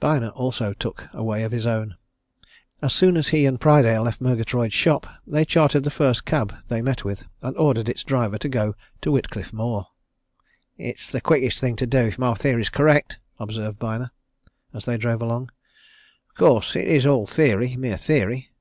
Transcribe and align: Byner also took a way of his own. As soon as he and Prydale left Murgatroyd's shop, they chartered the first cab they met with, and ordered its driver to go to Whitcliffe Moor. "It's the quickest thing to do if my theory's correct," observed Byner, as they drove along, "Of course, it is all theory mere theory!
Byner 0.00 0.30
also 0.30 0.72
took 0.72 1.08
a 1.12 1.22
way 1.22 1.42
of 1.42 1.52
his 1.52 1.66
own. 1.66 1.96
As 2.80 2.94
soon 2.94 3.18
as 3.18 3.28
he 3.28 3.44
and 3.44 3.60
Prydale 3.60 4.04
left 4.04 4.18
Murgatroyd's 4.18 4.72
shop, 4.72 5.06
they 5.26 5.44
chartered 5.44 5.84
the 5.84 5.90
first 5.90 6.24
cab 6.24 6.54
they 6.68 6.80
met 6.80 7.04
with, 7.04 7.24
and 7.42 7.54
ordered 7.58 7.90
its 7.90 8.02
driver 8.02 8.38
to 8.38 8.48
go 8.48 8.74
to 9.02 9.10
Whitcliffe 9.12 9.52
Moor. 9.52 9.88
"It's 10.78 11.10
the 11.12 11.20
quickest 11.20 11.58
thing 11.58 11.76
to 11.76 11.86
do 11.86 11.98
if 12.06 12.18
my 12.18 12.32
theory's 12.32 12.70
correct," 12.70 13.18
observed 13.38 13.78
Byner, 13.78 14.10
as 14.72 14.86
they 14.86 14.96
drove 14.96 15.20
along, 15.20 15.50
"Of 16.30 16.36
course, 16.36 16.74
it 16.76 16.86
is 16.86 17.04
all 17.04 17.26
theory 17.26 17.76
mere 17.76 17.98
theory! 17.98 18.52